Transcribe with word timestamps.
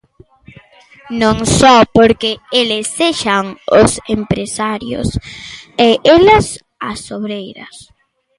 Non 1.21 1.37
só 1.59 1.75
porque 1.97 2.31
eles 2.61 2.85
sexan 2.99 3.45
os 3.81 3.91
empresarios 4.17 5.09
e 5.87 5.89
elas 6.15 6.45
as 6.91 7.01
obreiras. 7.17 7.75